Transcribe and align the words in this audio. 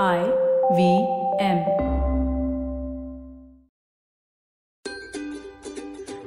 I 0.00 0.18
V 0.72 0.84
M 1.44 1.58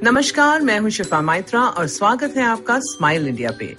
नमस्कार, 0.03 0.61
मैं 0.61 0.79
हूँ 0.79 0.89
शिफा 0.89 1.21
माइत्रा 1.21 1.61
और 1.61 1.87
स्वागत 1.87 2.37
है 2.37 2.43
आपका 2.43 2.77
स्माइल 2.79 3.27
इंडिया 3.27 3.51
पे। 3.59 3.75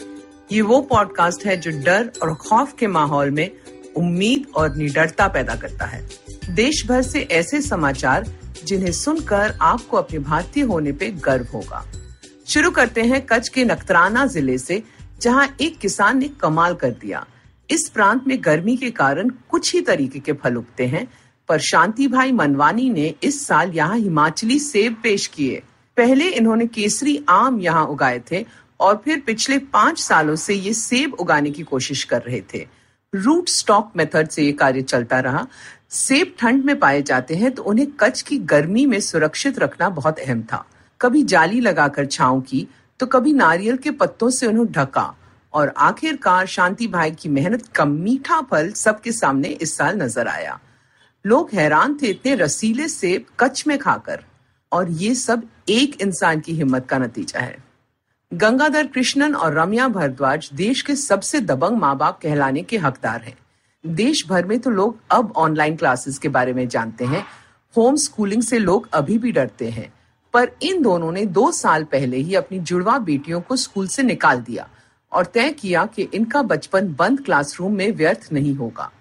ये 0.53 0.61
वो 0.61 0.81
पॉडकास्ट 0.81 1.47
है 1.47 1.57
जो 1.57 1.71
डर 1.71 2.11
और 2.23 2.35
खौफ 2.35 2.75
के 2.79 2.87
माहौल 2.87 3.31
में 3.31 3.51
उम्मीद 3.97 4.47
और 4.57 4.77
निडरता 4.77 5.29
पैदा 5.29 5.55
करता 5.55 5.87
है। 5.87 6.03
देश 6.55 6.85
भर 6.89 7.03
से 7.03 7.21
ऐसे 7.21 7.61
समाचार 7.61 8.27
जिन्हें 8.65 8.93
सुनकर 8.93 9.57
आपको 9.63 9.97
अपने 9.97 10.19
भारतीय 10.19 10.65
होने 10.65 10.93
पे 10.93 11.11
गर्व 11.11 11.47
होगा। 11.55 11.85
शुरू 12.47 12.71
करते 12.71 13.03
हैं 13.03 13.27
कच्छ 13.27 13.49
के 13.49 13.65
नखत्राना 13.65 14.27
ज़िले 14.27 14.59
से, 14.59 14.83
जहाँ 15.21 15.49
एक 15.61 15.79
किसान 15.79 16.19
ने 16.19 16.29
कमाल 16.29 16.75
कर 16.75 16.91
दिया। 16.91 17.27
इस 17.71 17.89
प्रांत 17.89 18.27
में 18.27 18.39
गर्मी 18.41 18.77
के 18.77 18.91
कारण 18.91 19.29
कुछ 19.51 19.75
ही 19.75 19.81
तरीके 19.81 20.19
के 20.19 20.33
फल 20.33 20.57
उगते 20.57 20.87
हैं। 20.87 21.07
पर 21.49 21.59
शांति 21.61 22.07
भाई 22.09 22.33
मनवानी 22.33 22.89
ने 22.91 23.15
इस 23.23 23.47
साल 23.47 23.73
यहाँ 23.73 23.97
हिमाचली 23.99 24.59
सेब 24.59 24.97
पेश 25.03 25.27
किए। 25.27 25.63
पहले 25.97 26.29
इन्होंने 26.31 26.67
केसरी 26.67 27.19
आम 27.29 27.61
यहाँ 27.61 27.85
उगाए 27.87 28.23
थे 28.31 28.45
और 28.81 29.01
फिर 29.05 29.21
पिछले 29.27 29.59
पाँच 29.59 29.99
सालों 29.99 30.37
से 30.37 30.55
ये 30.55 30.73
सेब 30.75 31.15
उगाने 31.15 31.51
की 31.51 31.63
कोशिश 31.63 32.05
कर 32.05 32.23
रहे 32.23 32.41
थे। 32.55 32.67
रूट 33.13 33.49
स्टॉक 33.49 33.93
मेथड 33.97 34.29
से 34.29 34.43
ये 34.43 34.53
कार्य 34.53 34.83
चलता 34.83 35.21
रहा। 35.21 35.47
सेब 35.91 36.35
ठंड 36.39 36.65
में 36.65 36.79
पाए 36.79 37.03
जाते 37.03 37.35
हैं 37.35 37.53
तो 37.53 37.63
उन्हें 37.63 37.87
कच्छ 38.01 38.21
की 38.23 38.39
गर्मी 38.39 38.87
में 38.87 38.99
सुरक्षित 39.01 39.59
रखना 39.59 39.89
बहुत 39.91 40.19
अहम 40.19 40.43
था। 40.43 40.65
कभी 41.01 41.23
जाली 41.25 41.61
लगाकर 41.61 42.07
छाव 42.07 42.41
की 42.41 42.67
तो 43.01 43.07
कभी 43.07 43.33
नारियल 43.33 43.77
के 43.77 43.91
पत्तों 43.93 44.31
से 44.31 44.47
उन्हें 44.47 44.67
ढका। 44.67 45.15
और 45.57 45.73
आखिरकार 45.79 46.47
शांति 46.47 46.87
भाई 46.87 47.11
की 47.11 47.29
मेहनत 47.29 47.67
का 47.67 47.85
मीठा 47.85 48.41
फल 48.43 48.71
सबके 48.75 49.13
सामने 49.13 49.49
इस 49.49 49.77
साल 49.77 49.97
नज़र 49.99 50.29
आया। 50.29 50.59
लोग 51.25 51.51
हैरान 51.55 51.97
थे 52.03 52.07
इतने 52.07 52.35
रसीले 52.35 52.89
सेब 52.89 53.27
कच्छ 53.41 53.67
में 53.67 53.79
खाकर, 53.79 54.25
और 54.73 54.91
ये 54.93 55.15
सब 55.15 55.49
एक 55.69 56.01
इंसान 56.03 56.41
की 56.41 56.53
हिम्मत 56.53 56.87
का 56.87 56.99
नतीजा 56.99 57.41
है। 57.41 57.57
गंगाधर 58.33 58.87
कृष्णन 58.87 59.35
और 59.35 59.55
रम्या 59.55 59.89
भारद्वाज 59.89 60.49
देश 60.55 60.83
के 60.83 60.97
सबसे 60.97 61.41
दबंग 61.43 61.79
माँ 61.79 61.97
बाप 61.97 62.21
कहलाने 62.23 62.63
के 62.63 62.79
हकदार 62.79 63.21
हैं। 63.21 63.37
देश 63.85 64.25
भर 64.29 64.47
में 64.47 64.59
तो 64.59 64.71
लोग 64.71 64.99
अब 65.11 65.33
ऑनलाइन 65.37 65.77
क्लासेस 65.77 66.19
के 66.19 66.29
बारे 66.29 66.53
में 66.53 66.67
जानते 66.69 67.05
हैं। 67.05 67.25
होम 67.75 67.97
स्कूलिंग 67.97 68.43
से 68.43 68.59
लोग 68.59 68.89
अभी 68.93 69.19
भी 69.19 69.33
डरते 69.33 69.69
हैं। 69.71 69.93
पर 70.35 70.51
इन 70.63 70.83
दोनों 70.83 71.13
ने 71.13 71.25
दो 71.27 71.51
साल 71.53 71.85
पहले 71.85 72.17
ही 72.17 72.35
अपनी 72.35 72.59
जुड़वा 72.61 72.99
बेटियों 73.01 73.41
को 73.41 73.57
स्कूल 73.57 73.87
से 73.89 74.03
निकाल 74.03 74.41
दिया। 74.41 74.69
और 75.13 75.27
तय 75.27 75.51
किया 75.51 75.87
कि 75.87 76.03
इनका 76.03 76.43
बचपन 76.43 76.95
बंद 76.99 77.25
क्लासरूम 77.25 77.75
में 77.75 77.93
व्यर्थ 77.93 78.29
नहीं 78.33 78.55
होगा। 78.55 78.93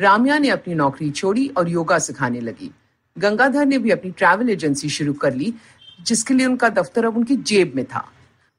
रामिया 0.00 0.38
ने 0.38 0.48
अपनी 0.48 0.74
नौकरी 0.74 1.10
छोड़ी 1.10 1.48
और 1.48 1.68
योगा 1.68 1.98
सिखाने 1.98 2.40
लगी। 2.40 2.70
गंगाधर 3.18 3.66
ने 3.66 3.78
भी 3.78 3.90
अपनी 3.90 4.10
ट्रैवल 4.10 4.50
एजेंसी 4.50 4.88
शुरू 4.88 5.12
कर 5.12 5.34
ली, 5.34 5.54
जिसके 6.02 6.34
लिए 6.34 6.46
उनका 6.46 6.68
दफ्तर 6.68 7.04
अब 7.04 7.16
उनकी 7.16 7.36
जेब 7.36 7.72
में 7.76 7.84
था। 7.84 8.12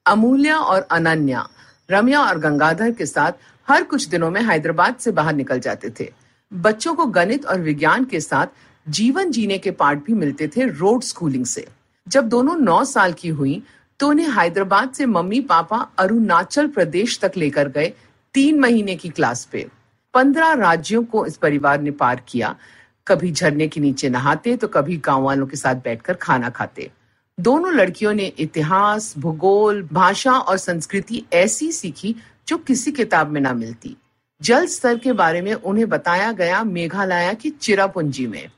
अमूल्या 0.06 0.58
और 0.58 0.82
अनन्या, 0.82 1.48
रम्या 1.90 2.20
और 2.20 2.38
गंगाधर 2.38 2.90
के 2.90 3.06
साथ 3.06 3.32
हर 3.68 3.82
कुछ 3.82 4.08
दिनों 4.08 4.30
में 4.30 4.42
हैदराबाद 4.42 4.96
से 4.96 5.10
बाहर 5.10 5.34
निकल 5.34 5.60
जाते 5.60 5.90
थे। 5.90 6.12
बच्चों 6.54 6.94
को 6.94 7.06
गणित 7.06 7.46
और 7.46 7.60
विज्ञान 7.60 8.04
के 8.04 8.20
साथ 8.20 8.46
जीवन 8.88 9.30
जीने 9.30 9.58
के 9.58 9.70
पाठ 9.70 10.04
भी 10.04 10.12
मिलते 10.12 10.48
थे 10.48 10.64
रोड 10.64 11.02
स्कूलिंग 11.02 11.44
से। 11.46 11.66
जब 12.08 12.28
दोनों 12.28 12.56
नौ 12.56 12.84
साल 12.84 13.12
की 13.12 13.28
हुई 13.28 13.62
तो 14.00 14.08
उन्हें 14.08 14.28
हैदराबाद 14.28 14.92
से 14.92 15.06
मम्मी 15.06 15.40
पापा 15.40 15.76
अरुणाचल 15.98 16.66
प्रदेश 16.66 17.18
तक 17.20 17.32
लेकर 17.36 17.68
गए 17.68 17.92
तीन 18.34 18.58
महीने 18.60 18.96
की 18.96 19.08
क्लास 19.08 19.44
पे। 19.44 19.66
पंद्रह 20.14 20.52
राज्यों 20.52 21.04
को 21.04 21.26
इस 21.26 21.36
परिवार 21.36 21.80
ने 21.80 21.90
पार 21.90 22.22
किया। 22.28 22.54
कभी 23.06 23.32
झरने 23.32 23.68
के 23.68 23.80
नीचे 23.80 24.08
नहाते 24.08 24.56
तो 24.56 24.68
कभी 24.68 24.96
गाँव 24.96 25.22
वालों 25.22 25.46
के 25.46 25.56
साथ 25.56 25.74
बैठकर 25.74 26.14
खाना 26.14 26.50
खाते। 26.50 26.90
दोनों 27.40 27.72
लड़कियों 27.72 28.12
ने 28.14 28.26
इतिहास, 28.38 29.14
भूगोल, 29.18 29.88
भाषा 29.92 30.32
और 30.32 30.56
संस्कृति 30.56 31.24
ऐसी 31.32 31.72
सीखी 31.72 32.14
जो 32.48 32.56
किसी 32.58 32.92
किताब 32.92 33.30
में 33.30 33.40
ना 33.40 33.52
मिलती। 33.52 33.96
जल 34.42 34.66
स्तर 34.66 34.98
के 34.98 35.12
बारे 35.12 35.42
में 35.42 35.54
उन्हें 35.54 35.88
बताया 35.88 36.32
गया 36.32 36.64
मेघालय 36.64 37.34
की 37.34 37.50
चिरापुंजी 37.50 38.26
में। 38.26 38.50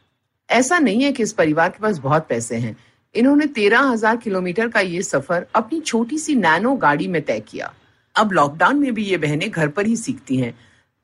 ऐसा 0.51 0.79
नहीं 0.79 1.03
है 1.03 1.13
कि 1.13 1.23
इस 1.23 1.33
परिवार 1.33 1.69
के 1.69 1.83
पास 1.83 1.99
बहुत 1.99 2.27
पैसे 2.29 2.57
हैं। 2.57 2.77
इन्होंने 3.15 3.47
तेरह 3.49 3.81
हज़ार 3.83 4.17
किलोमीटर 4.17 4.69
का 4.69 4.81
ये 4.81 5.03
सफ़र 5.03 5.47
अपनी 5.55 5.81
छोटी 5.81 6.19
सी 6.19 6.35
नैनो 6.37 6.75
गाड़ी 6.77 7.09
में 7.09 7.21
तय 7.23 7.41
किया। 7.41 7.73
अब 8.17 8.33
लॉकडाउन 8.33 8.79
में 8.79 8.93
भी 8.95 9.05
ये 9.05 9.17
बहनें 9.19 9.51
घर 9.51 9.69
पर 9.69 9.87
ही 9.87 9.97
सीखती 9.97 10.37
हैं। 10.37 10.55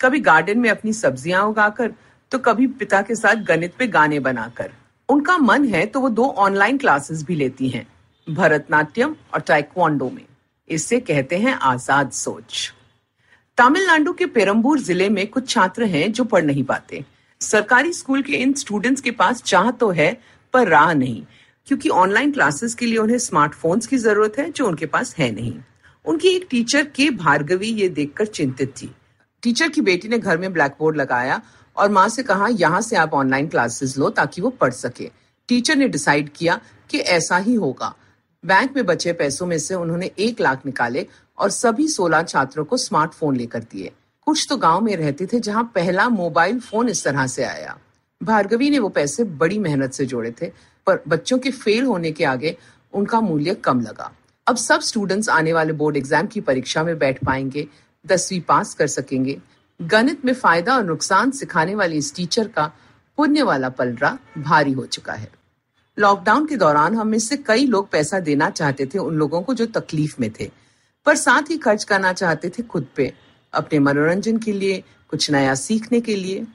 कभी 0.01 0.21
गार्डन 0.21 0.59
में 0.59 0.69
अपनी 0.71 0.93
सब्ज़ियाँ 0.93 1.43
उगाकर 1.47 1.93
तो 2.33 2.39
कभी 2.41 2.67
पिता 2.79 3.01
के 3.03 3.15
साथ 3.15 3.45
गणित 3.45 3.75
पे 3.79 3.87
गाने 3.89 4.21
बनाकर। 4.21 4.71
उनका 5.09 5.37
मन 5.39 5.65
है 5.65 5.85
तो 5.87 6.01
वो 6.01 6.09
दो 6.11 6.25
ऑनलाइन 6.39 6.79
क्लासेस 6.79 7.23
भी 7.25 7.35
लेती 7.35 7.69
हैं, 7.69 7.87
भरतनाट्यम 8.27 9.15
और 9.35 9.41
टाइक्वांडो 9.43 10.11
में। 10.11 10.25
इससे 10.71 11.01
कहते 11.01 11.37
हैं 11.39 11.53
आज़ाद 11.55 12.11
सोच। 12.13 12.73
तमिलनाडु 13.59 14.13
के 14.13 14.27
पेरम्बूर 14.29 14.81
ज़िले 14.81 15.09
में 15.09 15.27
कुछ 15.27 15.49
छात्र 15.49 15.85
हैं 15.87 16.11
जो 16.13 16.25
पढ़ 16.27 16.45
नहीं 16.45 16.65
पाते। 16.65 17.05
सरकारी 17.41 17.93
स्कूल 17.93 18.23
के 18.23 18.33
इन 18.35 18.53
स्टूडेंट्स 18.55 19.01
के 19.01 19.11
पास 19.13 19.43
चाह 19.43 19.71
तो 19.73 19.91
है, 19.91 20.13
पर 20.55 20.69
राह 20.69 20.93
नहीं। 20.95 21.23
क्योंकि 21.69 21.89
ऑनलाइन 21.89 22.33
क्लासेस 22.33 22.75
के 22.75 22.87
लिए 22.87 22.99
उन्हें 22.99 23.19
स्मार्टफोन्स 23.19 23.87
की 23.87 23.97
ज़रूरत 23.99 24.39
है, 24.39 24.51
जो 24.51 24.67
उनके 24.67 24.87
पास 24.87 25.15
है 25.17 25.31
नहीं। 25.33 25.55
उनकी 26.05 26.29
एक 26.29 26.47
टीचर 26.51 26.85
के 26.87 27.11
भार्गवी 27.11 27.67
ये 27.67 27.89
देखकर 27.89 28.27
चिंतित 28.27 28.75
थी। 28.83 28.91
टीचर 29.43 29.69
की 29.69 29.81
बेटी 29.81 30.09
ने 30.09 30.19
घर 30.19 30.39
में 30.39 30.53
ब्लैक 30.53 30.77
बोर्ड 30.79 30.97
लगाया 30.97 31.41
और 31.77 31.91
माँ 31.91 32.09
से 32.09 32.23
कहा, 32.23 32.49
यहाँ 32.49 32.81
से 32.81 32.97
आप 32.97 33.15
ऑनलाइन 33.15 33.49
क्लासेस 33.49 33.97
लो 33.99 34.11
ताकि 34.11 34.43
वो 34.43 34.51
पढ़ 34.51 34.73
सके। 34.73 35.11
टीचर 35.49 35.77
ने 35.77 35.89
डिसाइड 35.89 36.31
किया 36.37 36.61
कि 36.91 36.99
ऐसा 36.99 37.37
ही 37.39 37.55
होगा। 37.55 37.95
बैंक 38.45 38.77
में 38.77 38.85
बचे 38.87 39.13
पैसों 39.13 39.47
में 39.47 39.59
से 39.59 39.75
उन्होंने 39.75 40.11
एक 40.19 40.41
लाख 40.41 40.67
निकाले 40.67 41.07
और 41.39 41.51
सभी 41.51 41.89
सोलह 41.89 42.23
छात्रों 42.23 42.65
को 42.65 42.77
स्मार्टफ़ोन 42.77 43.37
लेकर 43.37 43.63
दिए। 43.63 43.93
कुछ 44.27 44.47
तो 44.49 44.57
गाँव 44.57 44.81
में 44.81 44.95
रहते 44.97 45.27
थे 45.27 45.41
जहाँ 45.41 45.65
पहला 45.75 46.09
मोबाइल 46.09 46.61
फ़ोन 46.61 46.89
इस 46.89 47.05
तरह 47.05 47.27
से 47.27 47.45
आया। 47.45 47.77
भार्गवी 48.21 48.71
ने 48.71 48.79
वो 48.79 48.89
पैसे 48.89 49.25
बड़ी 49.25 49.59
मेहनत 49.59 49.93
से 49.93 50.07
जोड़े 50.07 50.31
थे, 50.33 50.51
पर 50.87 51.03
बच्चों 51.09 51.39
के 51.39 51.51
फेल 51.51 51.85
होने 51.85 52.13
के 52.13 52.25
आगे 52.25 52.57
उनका 52.93 53.21
मूल्य 53.21 53.55
कम 53.55 53.81
लगा। 53.81 54.11
अब 54.47 54.57
सब 54.57 54.81
स्टूडेंट्स 54.81 55.29
आने 55.29 55.53
वाले 55.53 55.73
बोर्ड 55.73 55.97
एग्ज़ाम 55.97 56.27
की 56.27 56.41
परीक्षा 56.41 56.83
में 56.85 56.99
बैठ 56.99 57.25
पाएँगे, 57.25 57.67
दसवीं 58.05 58.41
पास 58.41 58.75
कर 58.75 58.87
सकेंगे। 58.87 59.39
गणित 59.81 60.25
में 60.25 60.33
फ़ायदा 60.35 60.77
और 60.77 60.85
नुकसान 60.85 61.31
सिखाने 61.31 61.75
वाली 61.75 61.97
इस 61.97 62.15
टीचर 62.17 62.49
का 62.49 62.71
पुण्य 63.19 63.43
वाला 63.43 63.69
पलड़ा 63.69 64.17
भारी 64.39 64.73
हो 64.73 64.87
चुका 64.87 65.13
है। 65.13 65.31
लॉकडाउन 65.99 66.47
के 66.47 66.57
दौरान 66.57 66.95
हम 66.95 67.09
में 67.09 67.19
से 67.19 67.37
कई 67.37 67.67
लोग 67.67 67.91
पैसा 67.91 68.21
देना 68.21 68.51
चाहते 68.51 68.87
थे 68.87 68.99
उन 68.99 69.15
लोगों 69.15 69.43
को 69.43 69.55
जो 69.55 69.67
तकलीफ़ 69.67 70.17
में 70.21 70.31
थे, 70.41 70.51
पर 71.07 71.17
साथ 71.17 71.51
ही 71.51 71.57
खर्च 71.59 71.85
करना 71.85 72.13
चाहते 72.13 72.49
थे 72.49 72.63
खुद 72.63 72.87
पे, 72.97 73.13
अपने 73.53 73.79
मनोरंजन 73.79 74.39
के 74.39 74.53
लिए, 74.53 74.83
कुछ 75.11 75.31
नया 75.31 75.55
सीखने 75.55 76.01
के 76.01 76.17
लिए। 76.17 76.47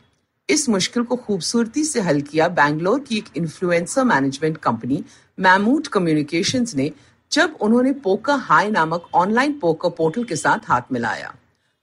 इस 0.52 0.70
मुश्किल 0.70 1.04
को 1.04 1.16
खूबसूरती 1.16 1.84
से 1.84 2.02
हल 2.02 2.22
किया 2.22 2.48
बैंगलोर 2.48 3.00
की 3.00 3.18
एक 3.18 3.26
influencer 3.38 4.04
management 4.04 4.58
company 4.58 5.04
Mammoth 5.40 5.88
communications 5.88 6.76
ने, 6.76 6.92
जब 7.32 7.58
उन्होंने 7.62 7.92
पोकर 7.94 8.34
हाई 8.34 8.70
नामक 8.70 9.08
ऑनलाइन 9.14 9.60
पोकर 9.60 9.90
पोर्टल 9.90 10.24
के 10.24 10.36
साथ 10.36 10.60
हाथ 10.66 10.82
मिलाया। 10.92 11.36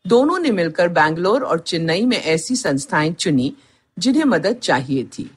दोनों 0.06 0.38
ने 0.38 0.50
मिलकर 0.50 0.88
बैंगलोर 0.88 1.42
और 1.42 1.58
चेन्नई 1.58 2.04
में 2.06 2.16
ऐसी 2.16 2.56
संस्थाएँ 2.56 3.12
चुनी, 3.12 3.56
जिन्हें 3.98 4.24
मदद 4.24 4.56
चाहिए 4.56 5.04
थी। 5.04 5.30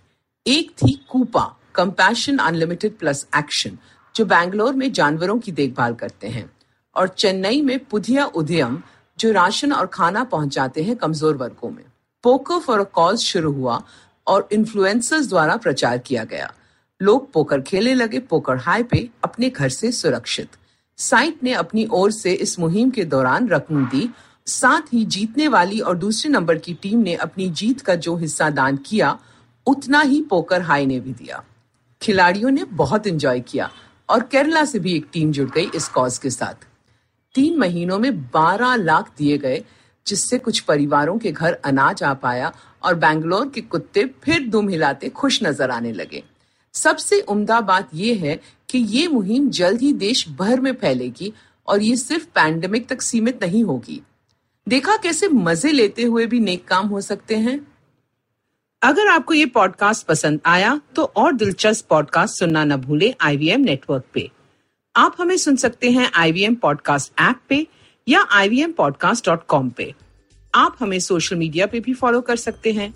एक 0.47 0.71
थी 0.71 1.05
कूपा 1.09 1.57
कंपैशन 1.75 2.37
अनलिमिटेड 2.37 2.97
प्लस 2.97 3.27
एक्शन 3.35 3.77
जो 4.15 4.25
बैंगलोर 4.25 4.73
में 4.73 4.91
जानवरों 4.91 5.39
की 5.39 5.51
देखभाल 5.51 5.93
करते 5.93 6.27
हैं। 6.27 6.51
और 6.95 7.07
चेन्नई 7.07 7.61
में 7.61 7.85
पुधिया 7.85 8.25
उद्यम 8.25 8.81
जो 9.19 9.31
राशन 9.31 9.73
और 9.73 9.85
खाना 9.85 10.23
पहुंचाते 10.23 10.83
हैं 10.83 10.95
कमज़ोर 10.95 11.35
वर्गों 11.35 11.69
में। 11.69 11.83
पोकर 12.23 12.59
फॉर 12.59 12.79
अ 12.79 12.83
कॉज 12.83 13.17
शुरू 13.17 13.51
हुआ 13.51 13.83
और 14.27 14.49
इन्फ्लुएंसर्स 14.51 15.27
द्वारा 15.27 15.55
प्रचार 15.57 15.97
किया 15.97 16.23
गया। 16.23 16.53
लोग 17.01 17.31
पोकर 17.31 17.61
खेलने 17.61 17.93
लगे, 17.93 18.19
पोकर 18.19 18.57
हाई 18.57 18.83
पे 18.83 19.09
अपने 19.23 19.49
घर 19.49 19.69
से 19.69 19.91
सुरक्षित। 19.91 20.49
साइट 20.97 21.43
ने 21.43 21.53
अपनी 21.53 21.87
ओर 21.91 22.11
से 22.11 22.33
इस 22.33 22.59
मुहिम 22.59 22.89
के 22.89 23.05
दौरान 23.05 23.47
रकम 23.47 23.85
दी। 23.85 24.09
साथ 24.45 24.93
ही 24.93 25.05
जीतने 25.05 25.47
वाली 25.47 25.79
और 25.79 25.97
दूसरे 25.97 26.31
नंबर 26.31 26.57
की 26.57 26.73
टीम 26.73 26.99
ने 26.99 27.13
अपनी 27.15 27.49
जीत 27.49 27.81
का 27.81 27.95
जो 27.95 28.15
हिस्सा 28.15 28.49
दान 28.49 28.77
किया, 28.77 29.19
उतना 29.67 30.01
ही 30.01 30.21
पोकर 30.21 30.61
हाई 30.61 30.85
ने 30.85 30.99
भी 30.99 31.13
दिया। 31.13 31.43
खिलाड़ियों 32.01 32.51
ने 32.51 32.63
बहुत 32.63 33.07
एंजॉय 33.07 33.39
किया 33.39 33.69
और 34.09 34.23
केरला 34.23 34.65
से 34.65 34.79
भी 34.79 34.95
एक 34.95 35.07
टीम 35.13 35.31
जुड़ 35.31 35.49
गई 35.49 35.69
इस 35.75 35.87
कॉज 35.87 36.17
के 36.17 36.29
साथ। 36.29 36.67
तीन 37.35 37.57
महीनों 37.57 37.99
में 37.99 38.29
12 38.29 38.75
लाख 38.75 39.11
दिए 39.17 39.37
गए 39.37 39.63
जिससे 40.07 40.37
कुछ 40.37 40.59
परिवारों 40.59 41.17
के 41.17 41.31
घर 41.31 41.53
अनाज 41.65 42.03
आ 42.03 42.13
पाया 42.13 42.51
और 42.83 42.95
बैंगलोर 42.95 43.49
के 43.49 43.61
कुत्ते 43.61 44.05
फिर 44.23 44.47
दुम 44.47 44.69
हिलाते 44.69 45.09
खुश 45.09 45.41
नज़र 45.43 45.71
आने 45.71 45.91
लगे। 45.93 46.23
सबसे 46.73 47.19
उम्दा 47.21 47.59
बात 47.61 47.89
यह 47.93 48.21
है 48.21 48.39
कि 48.69 48.77
ये 48.77 49.07
मुहिम 49.07 49.49
जल्द 49.49 49.81
ही 49.81 49.91
देश 49.93 50.27
भर 50.29 50.59
में 50.59 50.73
फैलेगी 50.73 51.33
और 51.67 51.81
ये 51.81 51.95
सिर्फ़ 51.95 52.25
पैंडेमिक 52.35 52.87
तक 52.87 53.01
सीमित 53.01 53.43
नहीं 53.43 53.63
होगी। 53.63 54.01
देखा 54.67 54.95
कैसे 54.97 55.27
मज़े 55.27 55.71
लेते 55.71 56.03
हुए 56.03 56.25
भी 56.25 56.39
नेक 56.39 56.67
काम 56.67 56.87
हो 56.87 57.01
सकते 57.01 57.35
हैं। 57.37 57.59
अगर 58.81 59.07
आपको 59.07 59.33
ये 59.33 59.45
पॉडकास्ट 59.45 60.05
पसंद 60.07 60.39
आया 60.45 60.79
तो 60.95 61.03
और 61.03 61.33
दिलचस्प 61.33 61.87
पॉडकास्ट 61.89 62.39
सुनना 62.39 62.63
न 62.63 62.75
भूले 62.77 63.13
आईवीएम 63.21 63.61
नेटवर्क 63.61 64.03
पे। 64.13 64.29
आप 64.95 65.15
हमें 65.19 65.35
सुन 65.37 65.55
सकते 65.55 65.89
हैं 65.91 66.09
आईवीएम 66.13 66.55
पॉडकास्ट 66.55 67.11
ऐप 67.21 67.41
पे 67.49 67.65
या 68.07 68.27
ivmpodcast.com 68.37 69.71
पे। 69.71 69.93
आप 70.55 70.77
हमें 70.79 70.99
सोशल 70.99 71.35
मीडिया 71.35 71.65
पे 71.67 71.79
भी 71.79 71.93
फॉलो 71.93 72.21
कर 72.21 72.35
सकते 72.35 72.71
हैं। 72.71 72.93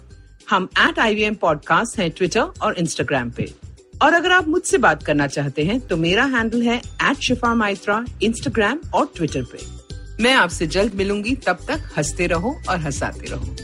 हम 0.50 0.70
एट 0.80 1.00
आई 1.00 1.16
वी 1.16 1.30
पॉडकास्ट 1.30 2.00
हैं 2.00 2.12
ट्विटर 2.12 2.42
और 2.42 2.78
इंस्टाग्राम 2.78 3.30
पे। 3.30 3.54
और 4.02 4.14
अगर 4.14 4.32
आप 4.32 4.48
मुझसे 4.48 4.78
बात 4.78 5.04
करना 5.04 5.28
चाहते 5.28 5.64
हैं 5.64 5.80
तो 5.80 5.98
मेरा 5.98 6.26
हैंडल 6.26 6.62
है 6.62 6.78
एट 6.78 7.18
शिफा 7.18 7.54
माइत्रा 7.54 8.06
इंस्टाग्राम 8.24 8.80
और 8.94 9.12
ट्विटर 9.16 9.44
पे। 9.44 9.58
मैं 10.24 10.34
आपसे 10.34 10.68
जल्द 10.68 10.96
मिलूँगी, 10.96 11.36
तब 11.36 11.58
तक 11.68 11.94
हँसते 11.98 12.28
रहो 12.28 12.62
और 12.70 12.78
हंसाते 12.78 13.28
रहो। 13.28 13.56